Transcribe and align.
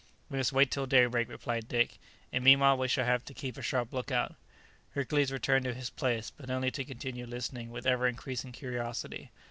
"We 0.31 0.37
must 0.39 0.51
wait 0.51 0.71
till 0.71 0.87
daybreak," 0.87 1.29
replied 1.29 1.67
Dick, 1.67 1.99
"and 2.33 2.43
meanwhile 2.43 2.75
we 2.75 2.87
shall 2.87 3.05
have 3.05 3.23
to 3.25 3.35
keep 3.35 3.55
a 3.55 3.61
sharp 3.61 3.93
look 3.93 4.09
out." 4.11 4.33
Hercules 4.95 5.31
returned 5.31 5.65
to 5.65 5.75
his 5.75 5.91
place, 5.91 6.31
but 6.35 6.49
only 6.49 6.71
to 6.71 6.83
continue 6.83 7.27
listening 7.27 7.69
with 7.69 7.85
ever 7.85 8.07
increasing 8.07 8.51
curiosity. 8.51 9.29